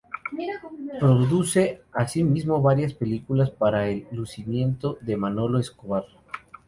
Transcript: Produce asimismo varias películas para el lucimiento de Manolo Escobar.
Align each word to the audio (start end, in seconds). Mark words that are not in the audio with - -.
Produce 0.99 1.81
asimismo 1.93 2.59
varias 2.59 2.95
películas 2.95 3.51
para 3.51 3.87
el 3.87 4.07
lucimiento 4.11 4.97
de 5.01 5.15
Manolo 5.15 5.59
Escobar. 5.59 6.05